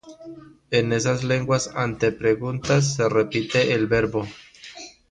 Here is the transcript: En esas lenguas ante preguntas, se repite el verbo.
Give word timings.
En 0.71 0.93
esas 0.93 1.23
lenguas 1.23 1.69
ante 1.75 2.11
preguntas, 2.11 2.95
se 2.95 3.07
repite 3.07 3.71
el 3.75 3.85
verbo. 3.85 4.27